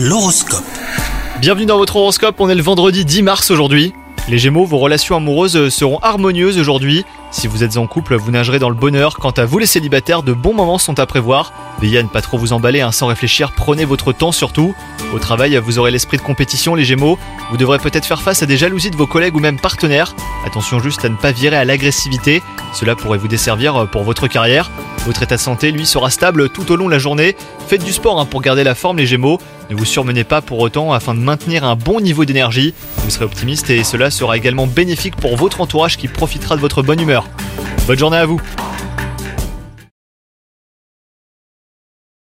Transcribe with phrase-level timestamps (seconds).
[0.00, 0.62] L'horoscope.
[1.40, 3.92] Bienvenue dans votre horoscope, on est le vendredi 10 mars aujourd'hui.
[4.28, 7.04] Les Gémeaux, vos relations amoureuses seront harmonieuses aujourd'hui.
[7.32, 9.16] Si vous êtes en couple, vous nagerez dans le bonheur.
[9.16, 11.52] Quant à vous les célibataires, de bons moments sont à prévoir.
[11.80, 14.72] Veillez à ne pas trop vous emballer hein, sans réfléchir, prenez votre temps surtout.
[15.12, 17.18] Au travail, vous aurez l'esprit de compétition les Gémeaux.
[17.50, 20.14] Vous devrez peut-être faire face à des jalousies de vos collègues ou même partenaires.
[20.44, 22.42] Attention juste à ne pas virer à l'agressivité,
[22.74, 24.70] cela pourrait vous desservir pour votre carrière.
[25.06, 27.36] Votre état de santé, lui, sera stable tout au long de la journée.
[27.66, 29.40] Faites du sport hein, pour garder la forme les Gémeaux.
[29.70, 32.74] Ne vous surmenez pas pour autant afin de maintenir un bon niveau d'énergie.
[32.98, 36.82] Vous serez optimiste et cela sera également bénéfique pour votre entourage qui profitera de votre
[36.82, 37.26] bonne humeur.
[37.86, 38.40] Bonne journée à vous